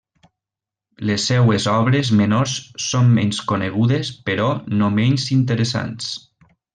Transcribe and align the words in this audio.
Les 1.09 1.25
seues 1.31 1.67
obres 1.73 2.09
menors 2.21 2.55
són 2.87 3.13
menys 3.19 3.41
conegudes 3.53 4.13
però 4.31 4.49
no 4.81 4.89
menys 4.97 5.27
interessants. 5.41 6.09